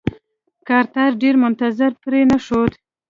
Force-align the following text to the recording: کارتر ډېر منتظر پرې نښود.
کارتر 0.67 1.09
ډېر 1.21 1.35
منتظر 1.43 1.91
پرې 2.03 2.21
نښود. 2.29 2.71